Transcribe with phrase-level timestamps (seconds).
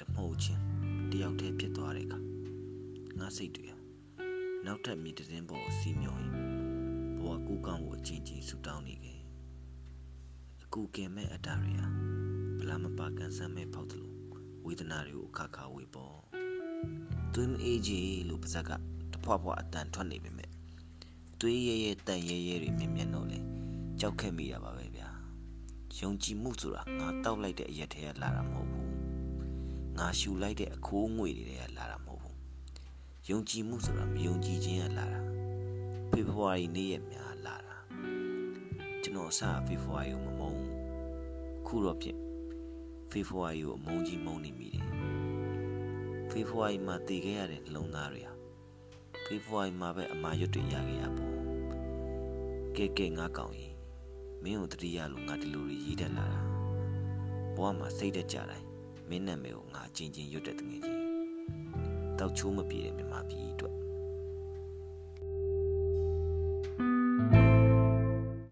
[0.00, 0.62] တမှုတ်ချင်း
[1.12, 2.18] တယောက်တည်းဖြစ်သွားတဲ့အခါ
[3.18, 3.76] ငါစိတ်တွေဟာ
[4.66, 6.32] နောက်ထပ်မြေတင်းပေါ်ကိုစီးမြော်ရင်
[7.18, 9.20] ဘဝကူးကောင်းကိုအချင်းချင်းဆူတောင်းနေခဲ့
[10.62, 11.88] အကူကင်မဲ့အတ္တတွေဟာ
[12.58, 14.16] ဗလာမပါကန်ဆန်းမဲ့ဖောက်တယ်လို့
[14.64, 16.16] ဝေဒနာတွေကိုအခါခါဝေပေါ်
[17.34, 18.70] သွေးမအေးကြီးလို့ပါဇက်က
[19.12, 20.50] တဖွာဖွာအတန်ထွက်နေပေမဲ့
[21.40, 23.38] သွေးရဲရဲတန်ရဲရဲတွေမြင်မြင်တော့လေ
[24.00, 25.08] ကြောက်ခဲ့မိတာပါပဲဗျာ
[25.98, 28.89] ယုံကြည်မှုဆိုတာငါတောက်လိုက်တဲ့အရက်ထဲကလာတာမဟုတ်ဘူး
[30.00, 32.36] ငါရှူလိုက်တဲ့အခိုးငွေတွေကလာတာမဟုတ်ဘူး
[33.28, 35.20] ယုံကြည်မှုဆိုတာမယုံကြည်ခြင်းကလာတာ
[36.10, 37.76] ဖေဖော်ဝါရီနေ့ရက်များလာတာ
[39.02, 40.62] ကျွန်တော်အစဖေဖော်ဝါရီကိုမမုန်း
[41.66, 42.16] ခုတော့ဖြစ်
[43.10, 44.86] ဖေဖော်ဝါရီကိုအမုန်းကြီးမုန်းနေမိတယ်
[46.30, 48.34] ဖေဖော်ဝါရီမှာတည်ခဲ့ရတဲ့နှလုံးသားတွေဟာ
[49.24, 51.34] ဖေဖော်ဝါရီမှာပဲအမာရွတ်တွေရခဲ့ရပေါ့
[52.76, 53.74] ကဲကဲငါကောင်းရင်
[54.42, 56.40] မင်းကိုတတိယလို့ငါဒီလိုတွေရေးတတ်လာတာ
[57.54, 58.69] ဘဝမှာစိတ်တက်ကြတိုင်း
[59.10, 61.00] မင်းနာမည်ကိုငါအချင်းချင်းရွတ်တဲ့တငယ်ချင်း
[62.18, 63.09] တောက်ချိုးမပြေတဲ့မြမပြည်